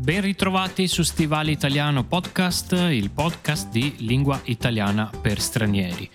[0.00, 6.08] Ben ritrovati su Stivale Italiano Podcast, il podcast di lingua italiana per stranieri.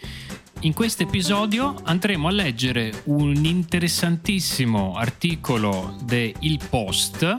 [0.62, 7.38] In questo episodio andremo a leggere un interessantissimo articolo de Il Post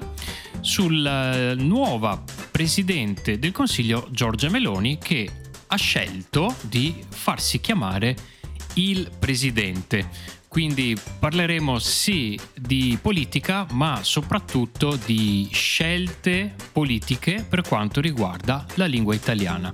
[0.61, 5.29] sulla nuova presidente del Consiglio Giorgia Meloni che
[5.67, 8.15] ha scelto di farsi chiamare
[8.75, 10.09] il presidente.
[10.57, 19.15] Quindi parleremo sì di politica, ma soprattutto di scelte politiche per quanto riguarda la lingua
[19.15, 19.71] italiana.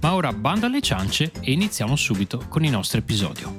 [0.00, 3.58] Ma ora banda alle ciance e iniziamo subito con il nostro episodio.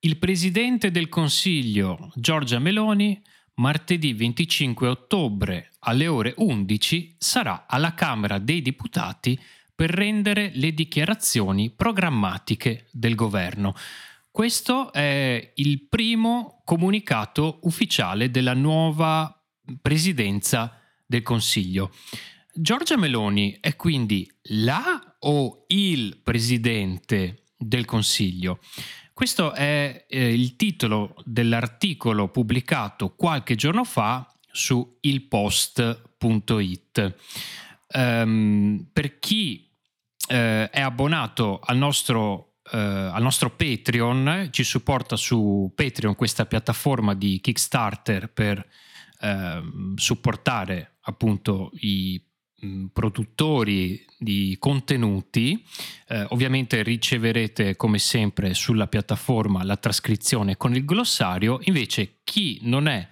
[0.00, 3.18] Il presidente del Consiglio, Giorgia Meloni,
[3.58, 9.38] martedì 25 ottobre alle ore 11 sarà alla Camera dei Deputati
[9.74, 13.74] per rendere le dichiarazioni programmatiche del governo.
[14.30, 19.32] Questo è il primo comunicato ufficiale della nuova
[19.80, 21.92] presidenza del Consiglio.
[22.52, 28.60] Giorgia Meloni è quindi la o il presidente del Consiglio?
[29.18, 36.46] Questo è eh, il titolo dell'articolo pubblicato qualche giorno fa su ilpost.it.
[37.00, 39.68] Um, ehm, per chi
[40.28, 47.16] eh, è abbonato al nostro, eh, al nostro Patreon, ci supporta su Patreon, questa piattaforma
[47.16, 48.64] di Kickstarter per
[49.18, 49.62] eh,
[49.96, 52.24] supportare appunto i
[52.92, 55.64] produttori di contenuti,
[56.08, 62.88] eh, ovviamente riceverete come sempre sulla piattaforma la trascrizione con il glossario, invece chi non
[62.88, 63.06] è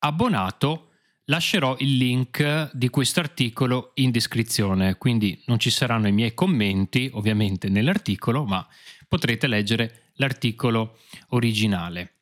[0.00, 0.90] abbonato
[1.24, 7.08] lascerò il link di questo articolo in descrizione, quindi non ci saranno i miei commenti
[7.14, 8.66] ovviamente nell'articolo, ma
[9.08, 12.14] potrete leggere l'articolo originale.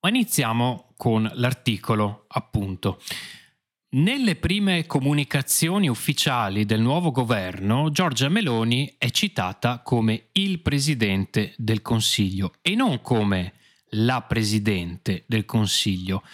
[0.00, 3.00] Ma iniziamo con l'articolo appunto.
[3.94, 11.80] Nelle prime comunicazioni ufficiali del nuovo governo, Giorgia Meloni è citata come il Presidente del
[11.80, 13.52] Consiglio e non come
[13.90, 16.24] la Presidente del Consiglio,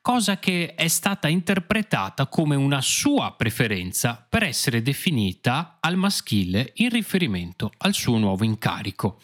[0.00, 6.90] cosa che è stata interpretata come una sua preferenza per essere definita al maschile in
[6.90, 9.20] riferimento al suo nuovo incarico.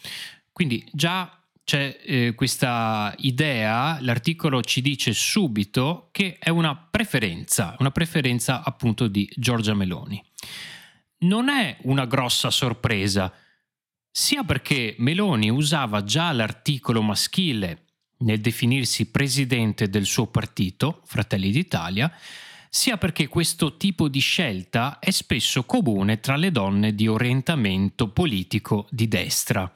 [0.51, 7.89] Quindi già c'è eh, questa idea, l'articolo ci dice subito che è una preferenza, una
[7.89, 10.23] preferenza appunto di Giorgia Meloni.
[11.19, 13.33] Non è una grossa sorpresa,
[14.11, 17.85] sia perché Meloni usava già l'articolo maschile
[18.17, 22.13] nel definirsi presidente del suo partito, Fratelli d'Italia,
[22.69, 28.85] sia perché questo tipo di scelta è spesso comune tra le donne di orientamento politico
[28.91, 29.73] di destra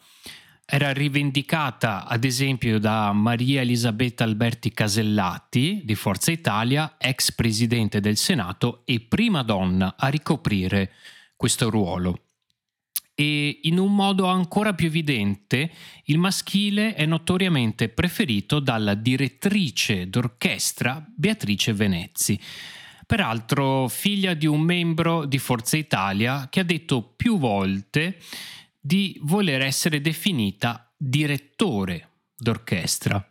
[0.72, 8.18] era rivendicata ad esempio da Maria Elisabetta Alberti Casellati di Forza Italia, ex presidente del
[8.18, 10.92] Senato e prima donna a ricoprire
[11.36, 12.20] questo ruolo.
[13.16, 15.72] E in un modo ancora più evidente,
[16.06, 22.40] il maschile è notoriamente preferito dalla direttrice d'orchestra Beatrice Venezzi
[23.10, 28.20] peraltro figlia di un membro di Forza Italia che ha detto più volte
[28.80, 33.24] di voler essere definita direttore d'orchestra.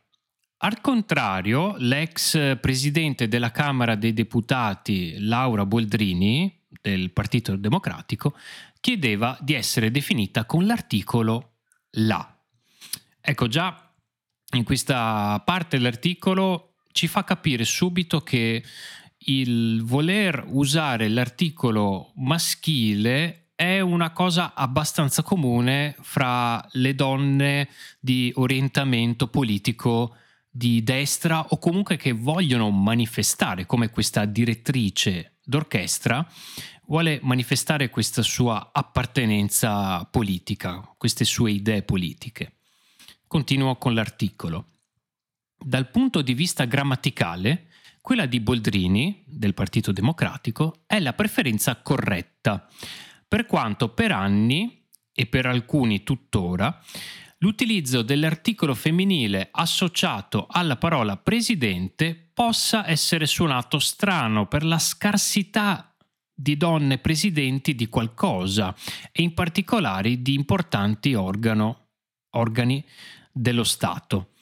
[0.60, 8.34] Al contrario, l'ex presidente della Camera dei Deputati Laura Boldrini del Partito Democratico
[8.80, 11.58] chiedeva di essere definita con l'articolo
[11.92, 12.36] La.
[13.20, 13.92] Ecco già
[14.52, 18.64] in questa parte dell'articolo ci fa capire subito che
[19.18, 27.68] il voler usare l'articolo maschile è una cosa abbastanza comune fra le donne
[27.98, 30.14] di orientamento politico
[30.48, 36.24] di destra o comunque che vogliono manifestare come questa direttrice d'orchestra
[36.86, 42.58] vuole manifestare questa sua appartenenza politica, queste sue idee politiche.
[43.26, 44.68] Continuo con l'articolo.
[45.58, 47.70] Dal punto di vista grammaticale,
[48.00, 52.68] quella di Boldrini, del Partito Democratico, è la preferenza corretta
[53.28, 54.78] per quanto per anni,
[55.18, 56.80] e per alcuni tuttora,
[57.38, 65.92] l'utilizzo dell'articolo femminile associato alla parola presidente possa essere suonato strano per la scarsità
[66.32, 68.72] di donne presidenti di qualcosa
[69.10, 71.88] e in particolare di importanti organo,
[72.36, 72.84] organi
[73.32, 74.34] dello Stato.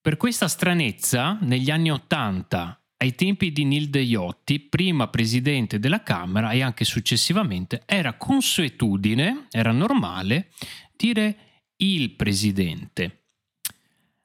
[0.00, 6.52] Per questa stranezza, negli anni Ottanta ai tempi di Nilde Iotti, prima presidente della Camera
[6.52, 10.48] e anche successivamente, era consuetudine, era normale
[10.96, 11.36] dire
[11.76, 13.26] il presidente.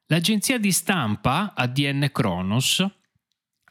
[0.06, 2.86] L'agenzia di stampa ADN Kronos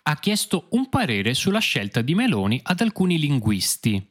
[0.03, 4.11] ha chiesto un parere sulla scelta di Meloni ad alcuni linguisti.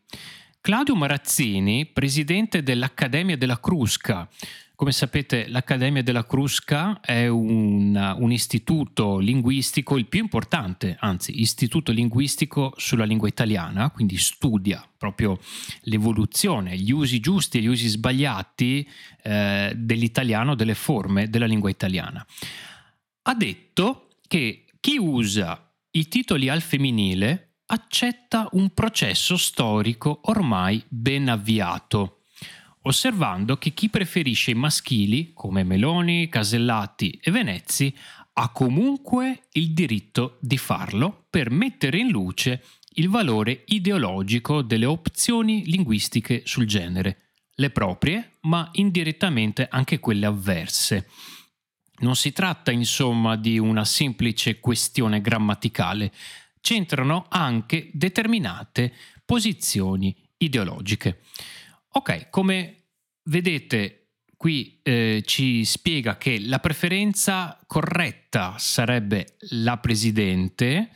[0.60, 4.28] Claudio Marazzini, presidente dell'Accademia della Crusca,
[4.78, 11.92] come sapete, l'Accademia della Crusca è un, un, istituto linguistico, il più importante, anzi, istituto
[11.92, 15.40] linguistico sulla lingua italiana, quindi studia proprio
[15.86, 18.88] l'evoluzione, gli usi giusti e gli usi sbagliati
[19.24, 22.24] eh, dell'italiano, delle forme della lingua italiana.
[23.24, 31.30] Ha detto che chi usa i titoli al femminile accetta un processo storico ormai ben
[31.30, 32.17] avviato
[32.88, 37.94] osservando che chi preferisce i maschili, come Meloni, Casellati e Venezzi,
[38.34, 42.64] ha comunque il diritto di farlo per mettere in luce
[42.94, 51.10] il valore ideologico delle opzioni linguistiche sul genere, le proprie, ma indirettamente anche quelle avverse.
[52.00, 56.12] Non si tratta insomma di una semplice questione grammaticale,
[56.62, 58.94] c'entrano anche determinate
[59.26, 61.22] posizioni ideologiche.
[61.98, 62.76] Ok, come
[63.24, 70.92] vedete qui eh, ci spiega che la preferenza corretta sarebbe la presidente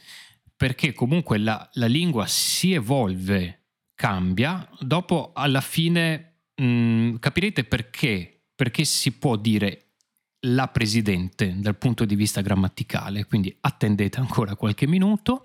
[0.56, 8.44] perché comunque la, la lingua si evolve, cambia, dopo alla fine mh, mm, capirete perché,
[8.54, 9.94] perché si può dire
[10.42, 15.44] la presidente dal punto di vista grammaticale, quindi attendete ancora qualche minuto.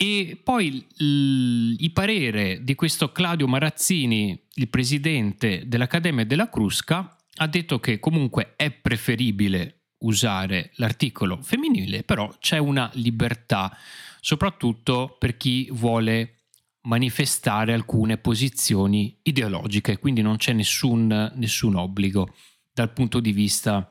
[0.00, 7.80] E poi il, parere di questo Claudio Marazzini, il presidente dell'Accademia della Crusca, ha detto
[7.80, 13.76] che comunque è preferibile usare l'articolo femminile, però c'è una libertà,
[14.20, 16.44] soprattutto per chi vuole
[16.82, 22.32] manifestare alcune posizioni ideologiche, quindi non c'è nessun, nessun obbligo
[22.72, 23.90] dal punto di vista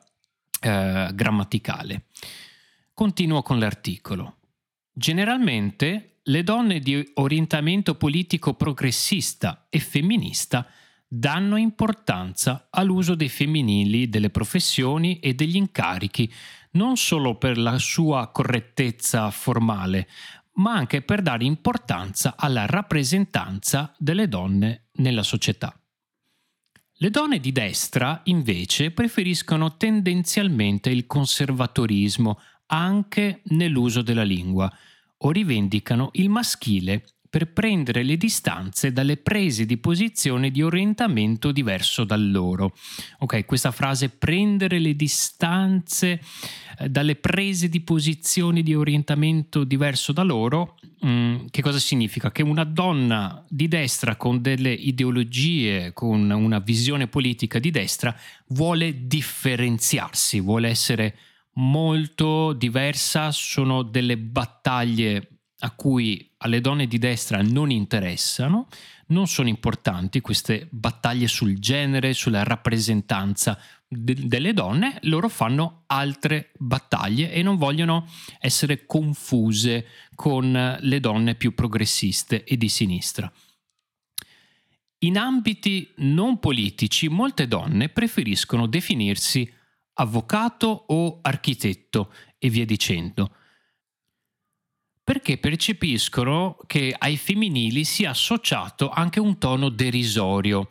[0.62, 2.06] eh, grammaticale.
[2.94, 4.37] Continuo con l'articolo.
[5.00, 10.68] Generalmente le donne di orientamento politico progressista e femminista
[11.08, 16.34] danno importanza all'uso dei femminili delle professioni e degli incarichi,
[16.72, 20.08] non solo per la sua correttezza formale,
[20.54, 25.80] ma anche per dare importanza alla rappresentanza delle donne nella società.
[26.94, 34.72] Le donne di destra, invece, preferiscono tendenzialmente il conservatorismo anche nell'uso della lingua,
[35.20, 42.04] o rivendicano il maschile per prendere le distanze dalle prese di posizione di orientamento diverso
[42.04, 42.76] dal loro.
[43.20, 46.22] Ok, questa frase prendere le distanze
[46.80, 52.32] eh, dalle prese di posizione di orientamento diverso da loro, mh, mm, che cosa significa?
[52.32, 58.16] Che una donna di destra con delle ideologie, con una visione politica di destra,
[58.48, 61.16] vuole differenziarsi, vuole essere
[61.58, 68.68] molto diversa, sono delle battaglie a cui alle donne di destra non interessano,
[69.08, 76.52] non sono importanti queste battaglie sul genere, sulla rappresentanza de- delle donne, loro fanno altre
[76.58, 78.08] battaglie e non vogliono
[78.40, 83.32] essere confuse con le donne più progressiste e di sinistra.
[85.00, 89.52] In ambiti non politici molte donne preferiscono definirsi
[90.00, 93.32] avvocato o architetto e via dicendo.
[95.04, 100.70] Perché percepiscono che ai femminili sia associato anche un tono derisorio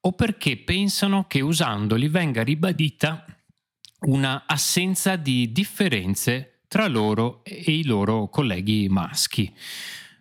[0.00, 3.24] o perché pensano che usandoli venga ribadita
[4.06, 9.52] una assenza di differenze tra loro e i loro colleghi maschi.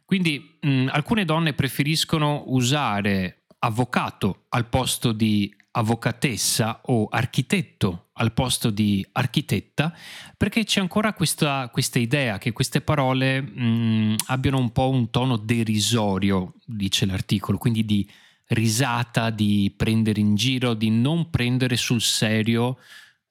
[0.03, 8.69] Quindi mh, alcune donne preferiscono usare avvocato al posto di avvocatessa o architetto al posto
[8.69, 9.93] di architetta,
[10.37, 15.35] perché c'è ancora questa, questa idea che queste parole mh, abbiano un po' un tono
[15.35, 18.09] derisorio, dice l'articolo, quindi di
[18.47, 22.77] risata, di prendere in giro, di non prendere sul serio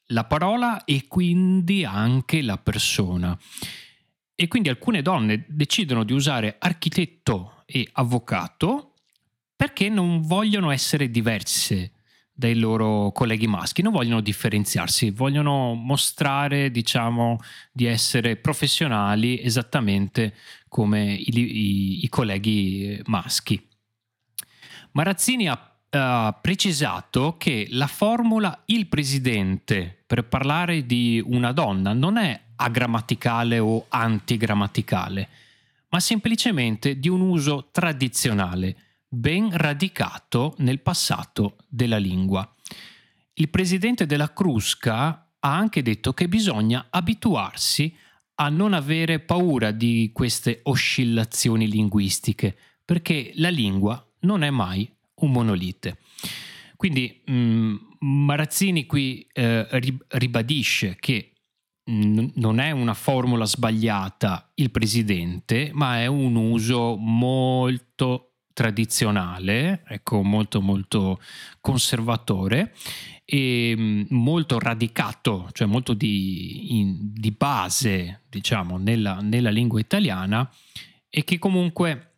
[0.08, 3.38] la parola e quindi anche la persona.
[4.34, 8.92] E quindi alcune donne decidono di usare architetto e avvocato
[9.56, 11.93] perché non vogliono essere diverse
[12.36, 17.38] dai loro colleghi maschi, non vogliono differenziarsi, vogliono mostrare, diciamo,
[17.72, 20.34] di essere professionali esattamente
[20.68, 23.64] come i, i, i colleghi maschi.
[24.92, 32.16] Marazzini ha Uh, precisato che la formula il presidente per parlare di una donna non
[32.16, 35.28] è agrammaticale o antigrammaticale,
[35.90, 38.76] ma semplicemente di un uso tradizionale,
[39.14, 42.49] ben radicato nel passato della lingua.
[43.35, 47.94] Il presidente della Crusca ha anche detto che bisogna abituarsi
[48.37, 55.30] a non avere paura di queste oscillazioni linguistiche, perché la lingua non è mai un
[55.30, 55.99] monolite.
[56.76, 59.66] Quindi mh, mm, Marazzini qui eh,
[60.09, 61.30] ribadisce che
[61.87, 70.62] non è una formula sbagliata il presidente, ma è un uso molto tradizionale, ecco, molto
[70.62, 71.20] molto
[71.61, 72.73] conservatore
[73.25, 80.49] e mm, molto radicato, cioè molto di, in, di base, diciamo, nella, nella, lingua italiana
[81.11, 82.12] e che comunque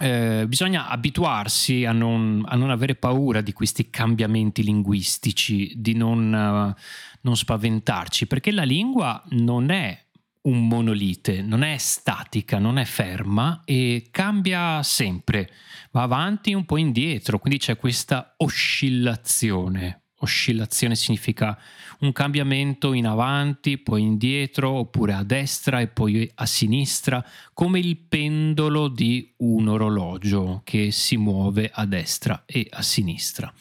[0.00, 6.32] eh, bisogna abituarsi a non, a non, avere paura di questi cambiamenti linguistici, di non,
[6.32, 6.80] uh,
[7.22, 9.98] non spaventarci, perché la lingua non è
[10.42, 15.50] un monolite, non è statica, non è ferma e cambia sempre,
[15.92, 19.98] va avanti un po' indietro, quindi c'è questa oscillazione.
[20.22, 21.58] Oscillazione significa
[22.00, 27.96] un cambiamento in avanti, poi indietro, oppure a destra e poi a sinistra, come il
[27.96, 33.52] pendolo di un orologio che si muove a destra e a sinistra.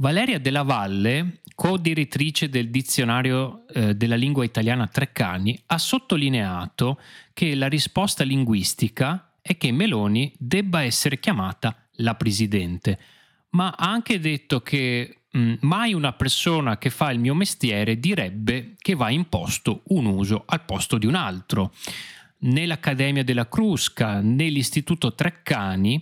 [0.00, 7.00] Valeria della Valle, co-direttrice del dizionario eh, della lingua italiana Treccani, ha sottolineato
[7.32, 12.98] che la risposta linguistica è che Meloni debba essere chiamata la Presidente,
[13.50, 17.98] ma ha anche detto che mh, mm, mai una persona che fa il mio mestiere
[17.98, 21.74] direbbe che va imposto un uso al posto di un altro.
[22.40, 26.00] Né l'Accademia della Crusca né l'Istituto Treccani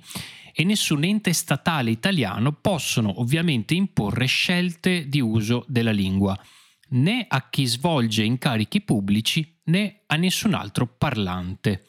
[0.59, 6.35] e nessun ente statale italiano possono ovviamente imporre scelte di uso della lingua,
[6.93, 11.89] né a chi svolge incarichi pubblici né a nessun altro parlante.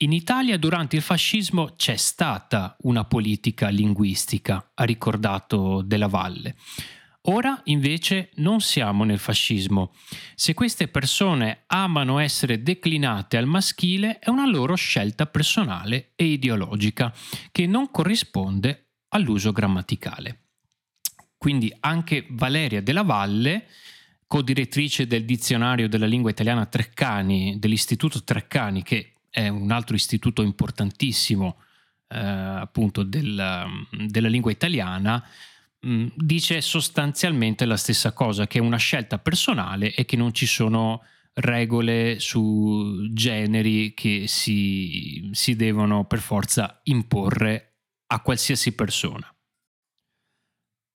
[0.00, 6.56] In Italia durante il fascismo c'è stata una politica linguistica, ha ricordato Della Valle.
[7.30, 9.92] Ora invece non siamo nel fascismo.
[10.34, 17.12] Se queste persone amano essere declinate al maschile è una loro scelta personale e ideologica
[17.52, 20.44] che non corrisponde all'uso grammaticale.
[21.36, 23.66] Quindi anche Valeria della Valle,
[24.26, 31.60] co-direttrice del dizionario della lingua italiana Treccani, dell'Istituto Treccani, che è un altro istituto importantissimo
[32.08, 35.22] eh, appunto del, della lingua italiana,
[35.86, 40.46] Mm, dice sostanzialmente la stessa cosa, che è una scelta personale e che non ci
[40.46, 41.02] sono
[41.34, 47.76] regole su generi che si, si devono per forza imporre
[48.08, 49.32] a qualsiasi persona.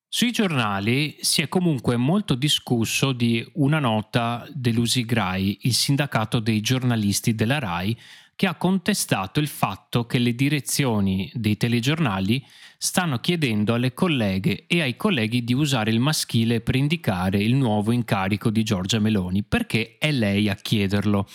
[0.09, 7.33] Sui giornali si è comunque molto discusso di una nota dell'Usigrai, il sindacato dei giornalisti
[7.33, 7.97] della RAI,
[8.35, 12.43] che ha contestato il fatto che le direzioni dei telegiornali
[12.77, 17.91] stanno chiedendo alle colleghe e ai colleghi di usare il maschile per indicare il nuovo
[17.91, 21.27] incarico di Giorgia Meloni, perché è lei a chiederlo.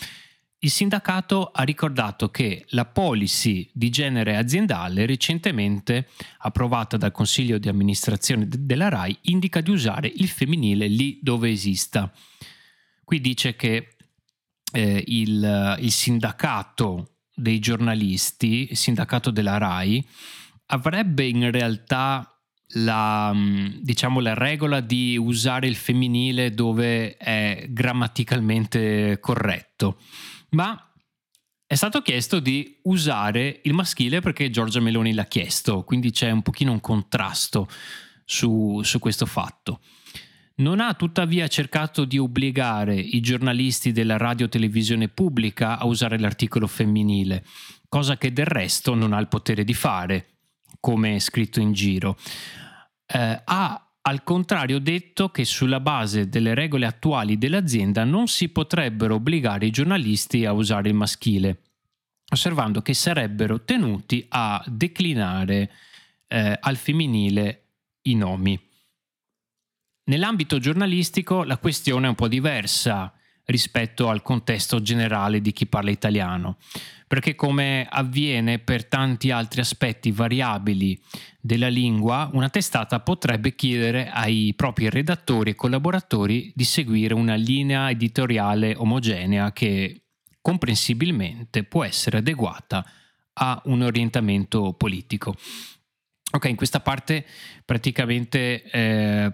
[0.61, 7.69] Il sindacato ha ricordato che la policy di genere aziendale recentemente approvata dal Consiglio di
[7.69, 12.13] amministrazione della RAI indica di usare il femminile lì dove esista.
[13.05, 13.95] Qui dice che
[14.73, 20.07] eh, il, il sindacato dei giornalisti, il sindacato della RAI,
[20.67, 22.39] avrebbe in realtà
[22.73, 29.99] la, mm, diciamo, la regola di usare il femminile dove è grammaticalmente corretto,
[30.51, 30.83] ma
[31.67, 36.43] è stato chiesto di usare il maschile perché Giorgia Meloni l'ha chiesto, quindi c'è un
[36.43, 37.69] pochino un contrasto
[38.25, 39.81] su, su questo fatto.
[40.59, 47.45] Non ha tuttavia cercato di obbligare i giornalisti della radio-televisione pubblica a usare l'articolo femminile,
[47.89, 50.39] cosa che del resto non ha il potere di fare,
[50.81, 52.17] come è scritto in giro.
[53.07, 59.15] Eh, ha al contrario detto che sulla base delle regole attuali dell'azienda non si potrebbero
[59.15, 61.63] obbligare i giornalisti a usare il maschile,
[62.33, 65.71] osservando che sarebbero tenuti a declinare
[66.27, 67.67] eh, al femminile
[68.03, 68.68] i nomi.
[70.09, 73.13] Nell'ambito giornalistico la questione è un po' diversa
[73.45, 76.57] rispetto al contesto generale di chi parla italiano,
[77.07, 80.99] perché come avviene per tanti altri aspetti variabili
[81.41, 87.91] della lingua, una testata potrebbe chiedere ai propri redattori e collaboratori di seguire una linea
[87.91, 90.05] editoriale omogenea che
[90.41, 92.83] comprensibilmente può essere adeguata
[93.35, 95.37] a un orientamento politico.
[96.31, 97.27] Ok, in questa parte
[97.65, 99.33] praticamente eh,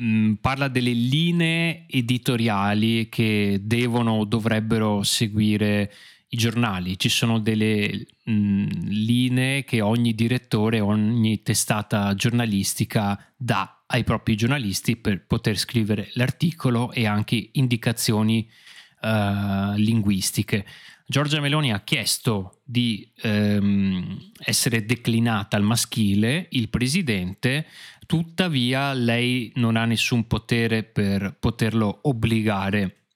[0.00, 5.92] mm, parla delle linee editoriali che devono o dovrebbero seguire
[6.28, 13.82] i giornali, ci sono delle mh, mm, linee che ogni direttore, ogni testata giornalistica dà
[13.86, 18.48] ai propri giornalisti per poter scrivere l'articolo e anche indicazioni
[19.02, 20.66] uh, linguistiche.
[21.08, 27.66] Giorgia Meloni ha chiesto di ehm, essere declinata al maschile, il presidente,
[28.06, 33.08] tuttavia lei non ha nessun potere per poterlo obbligare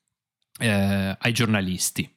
[0.58, 2.08] eh, ai giornalisti.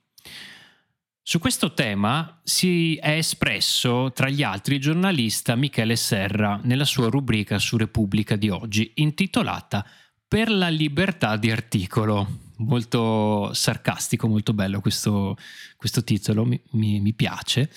[1.26, 7.08] Su questo tema si è espresso tra gli altri il giornalista Michele Serra nella sua
[7.10, 9.86] rubrica su Repubblica di oggi, intitolata
[10.28, 12.40] Per la libertà di articolo.
[12.58, 15.38] Molto sarcastico, molto bello questo,
[15.78, 17.70] questo titolo, mi, mi, mi piace.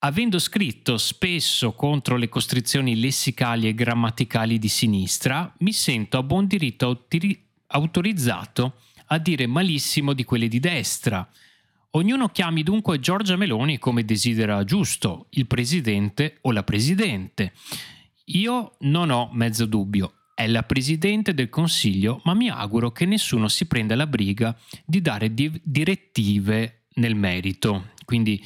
[0.00, 6.46] Avendo scritto spesso contro le costrizioni lessicali e grammaticali di sinistra, mi sento a buon
[6.46, 7.06] diritto
[7.68, 8.74] autorizzato
[9.06, 11.28] a dire malissimo di quelle di destra
[11.96, 17.54] Ognuno chiami dunque Giorgia Meloni come desidera giusto, il presidente o la presidente.
[18.26, 23.48] Io non ho mezzo dubbio, è la presidente del Consiglio, ma mi auguro che nessuno
[23.48, 27.92] si prenda la briga di dare di- direttive nel merito.
[28.04, 28.44] Quindi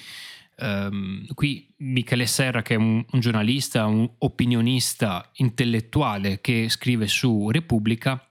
[0.61, 7.51] um, qui Michele Serra, che è un, un giornalista, un opinionista intellettuale che scrive su
[7.51, 8.25] Repubblica,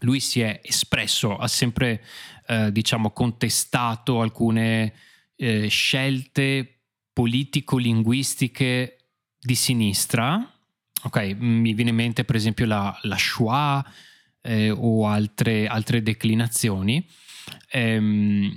[0.00, 2.04] lui si è espresso, ha sempre
[2.46, 4.94] eh, diciamo contestato alcune
[5.36, 8.98] eh, scelte politico-linguistiche
[9.40, 10.52] di sinistra.
[11.02, 13.84] Ok, mi viene in mente per esempio la, la Shoah
[14.42, 17.04] eh, o altre, altre declinazioni.
[17.70, 18.56] Ehm,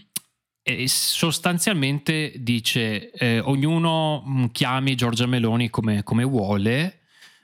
[0.63, 6.99] e sostanzialmente dice eh, ognuno mm, chiami Giorgia Meloni come, come vuole,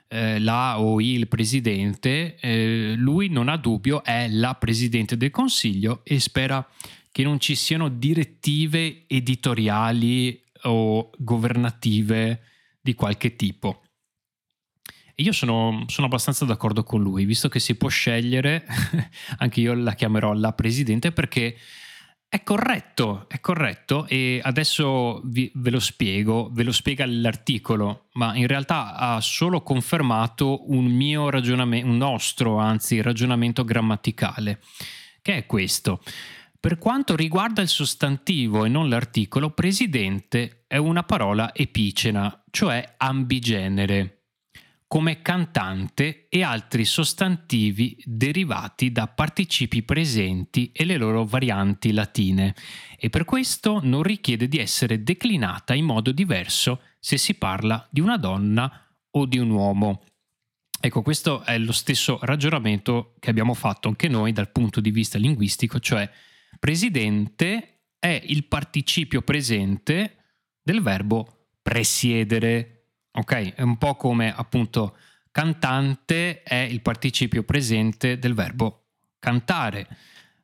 [0.08, 6.00] eh, la o il presidente, eh, lui non ha dubbio, è la presidente del consiglio
[6.04, 6.66] e spera
[7.10, 12.42] che non ci siano direttive editoriali o governative
[12.80, 13.82] di qualche tipo.
[15.16, 18.64] io sono, sono, abbastanza d'accordo con lui, visto che si può scegliere,
[19.38, 21.56] anche io la chiamerò la presidente perché
[22.30, 28.36] è corretto, è corretto e adesso vi, ve lo spiego, ve lo spiega l'articolo, ma
[28.36, 34.60] in realtà ha solo confermato un mio ragionamento, un nostro anzi ragionamento grammaticale,
[35.22, 36.02] che è questo.
[36.60, 44.17] Per quanto riguarda il sostantivo e non l'articolo, presidente è una parola epicena, cioè ambigenere
[44.88, 52.54] come cantante e altri sostantivi derivati da participi presenti e le loro varianti latine
[52.96, 58.00] e per questo non richiede di essere declinata in modo diverso se si parla di
[58.00, 60.02] una donna o di un uomo.
[60.80, 65.18] Ecco, questo è lo stesso ragionamento che abbiamo fatto anche noi dal punto di vista
[65.18, 66.08] linguistico, cioè
[66.58, 72.77] presidente è il participio presente del verbo presiedere
[73.12, 73.54] ok?
[73.54, 74.96] È un po' come appunto
[75.30, 78.86] cantante è il participio presente del verbo
[79.18, 79.86] cantare,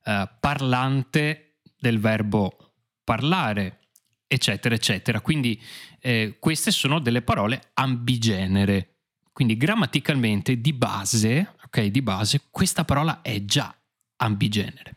[0.05, 3.81] eh, parlante del verbo parlare,
[4.27, 5.21] eccetera, eccetera.
[5.21, 5.61] Quindi
[6.01, 8.91] eh, queste sono delle parole ambigenere.
[9.33, 13.75] Quindi grammaticalmente di base, ok, di base, questa parola è già
[14.17, 14.97] ambigenere.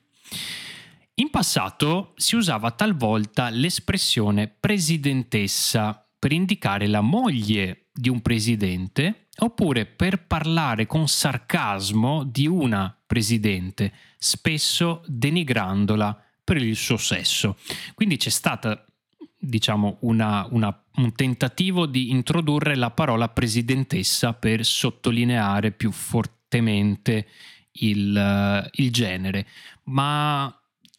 [1.15, 9.85] In passato si usava talvolta l'espressione presidentessa per indicare la moglie di un presidente oppure
[9.85, 17.57] per parlare con sarcasmo di una presidente, spesso denigrandola per il suo sesso.
[17.93, 18.83] Quindi c'è stata
[19.39, 27.27] diciamo una, una, un tentativo di introdurre la parola presidentessa per sottolineare più fortemente
[27.79, 29.47] il, il genere,
[29.83, 30.56] ma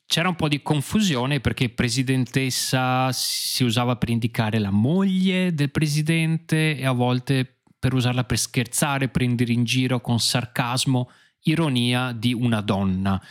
[0.09, 6.79] c'era un po' di confusione perché presidentessa si usava per indicare la moglie del presidente
[6.79, 11.11] e a volte per usarla per scherzare, prendere in giro con sarcasmo,
[11.43, 13.23] ironia di una donna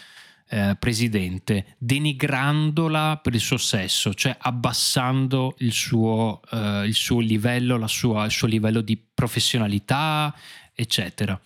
[0.49, 7.85] eh, presidente, denigrandola per il suo sesso, cioè abbassando il suo, eh, il suo livello,
[7.87, 10.31] sua, il suo livello di professionalità,
[10.75, 11.41] eccetera.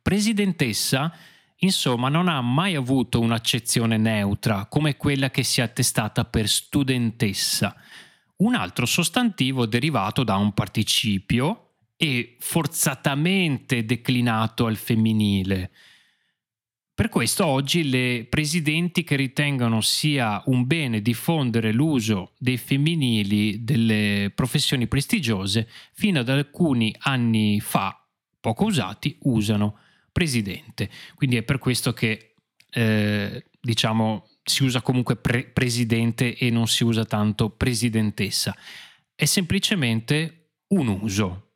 [0.00, 1.12] Presidentessa
[1.62, 7.76] Insomma, non ha mai avuto un'accezione neutra come quella che si è attestata per studentessa,
[8.36, 15.70] un altro sostantivo derivato da un participio e forzatamente declinato al femminile.
[16.94, 24.32] Per questo oggi le presidenti che ritengono sia un bene diffondere l'uso dei femminili delle
[24.34, 28.02] professioni prestigiose, fino ad alcuni anni fa,
[28.38, 29.78] poco usati, usano
[30.12, 30.90] presidente.
[31.14, 32.34] Quindi è per questo che
[32.70, 38.56] eh, diciamo si usa comunque pre- presidente e non si usa tanto presidentessa.
[39.14, 41.46] È semplicemente un uso.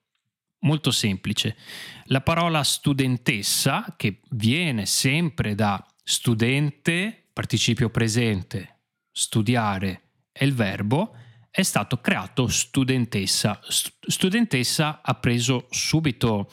[0.60, 1.56] Molto semplice.
[2.04, 11.14] La parola studentessa, che viene sempre da studente, participio presente, studiare è il verbo,
[11.50, 13.60] è stato creato studentessa.
[13.68, 16.50] Studentessa ha preso subito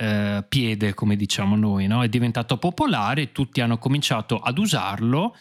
[0.00, 2.02] eh, piede, come diciamo noi, no?
[2.02, 5.36] è diventato popolare, tutti hanno cominciato ad usarlo,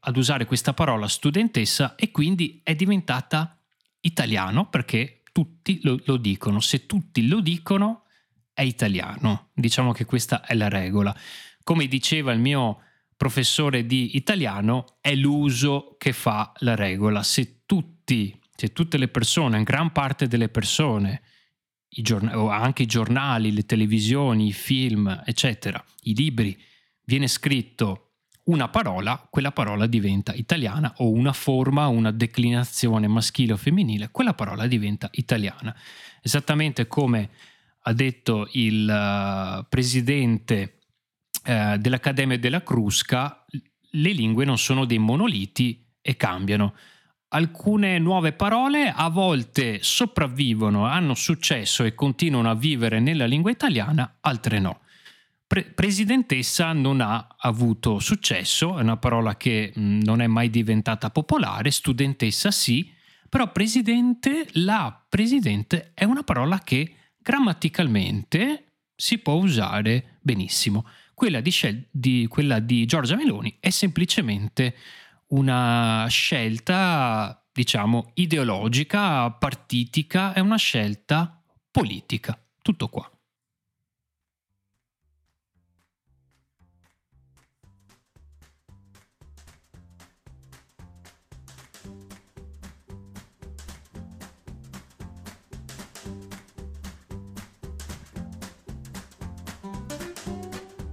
[0.00, 3.58] ad usare questa parola studentessa e quindi è diventata
[4.00, 6.60] italiano perché tutti lo, lo dicono.
[6.60, 8.04] Se tutti lo dicono
[8.54, 9.50] è italiano.
[9.52, 11.14] Diciamo che questa è la regola.
[11.62, 12.80] Come diceva il mio
[13.14, 17.22] professore di italiano, è l'uso che fa la regola.
[17.22, 21.20] Se tutti, se tutte le persone, gran parte delle persone,
[22.00, 26.58] giornali, anche i giornali, le televisioni, i film, eccetera, i libri,
[27.04, 28.12] viene scritto
[28.44, 34.34] una parola, quella parola diventa italiana o una forma, una declinazione maschile o femminile, quella
[34.34, 35.74] parola diventa italiana.
[36.22, 37.28] Esattamente come
[37.82, 40.78] ha detto il uh, presidente
[41.46, 43.44] uh, dell'Accademia della Crusca,
[43.94, 46.74] le lingue non sono dei monoliti e cambiano.
[47.34, 54.18] Alcune nuove parole a volte sopravvivono, hanno successo e continuano a vivere nella lingua italiana,
[54.20, 54.80] altre no.
[55.46, 61.08] Pre- presidentessa non ha avuto successo, è una parola che mh, non è mai diventata
[61.08, 62.92] popolare, studentessa sì,
[63.30, 70.86] però presidente, la presidente è una parola che grammaticalmente si può usare benissimo.
[71.14, 74.74] Quella di, scel- di, quella di Giorgia Meloni è semplicemente
[75.32, 82.38] una scelta, diciamo, ideologica, partitica, è una scelta politica.
[82.60, 83.10] Tutto qua.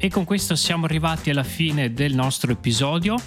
[0.02, 3.18] E con questo siamo arrivati alla fine del nostro episodio.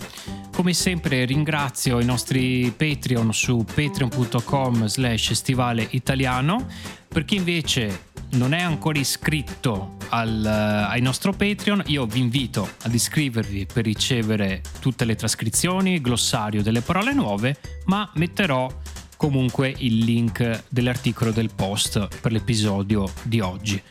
[0.63, 6.69] Come sempre ringrazio i nostri Patreon su patreon.com slash stivale italiano.
[7.09, 12.95] Per chi invece non è ancora iscritto al, al, nostro Patreon, io vi invito ad
[12.95, 18.73] iscrivervi per ricevere tutte le trascrizioni, il glossario delle parole nuove, ma metterò
[19.17, 23.83] comunque il link dell'articolo del post per l'episodio di oggi.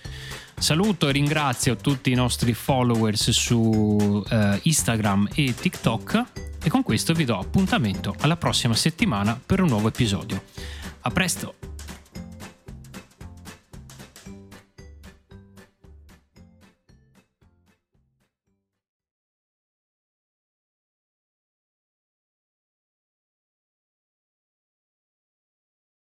[0.57, 7.13] Saluto e ringrazio tutti i nostri followers su eh, Instagram e TikTok e con questo
[7.13, 10.43] vi do appuntamento alla prossima settimana per un nuovo episodio.
[11.01, 11.60] A presto!